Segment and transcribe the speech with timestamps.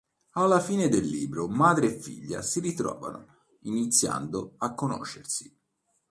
[0.31, 5.55] Alla fine del libro Madre e figlia si ritrovano iniziando a conoscersi.